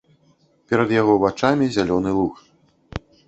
[0.71, 2.33] Перад яго вачамі зялёны луг.